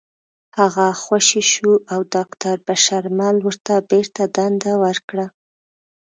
هغه 0.57 0.87
خوشې 1.01 1.41
شو 1.51 1.71
او 1.93 1.99
داکتر 2.15 2.55
بشرمل 2.67 3.35
ورته 3.45 3.73
بېرته 3.89 4.23
دنده 4.35 4.73
ورکړه 4.83 5.25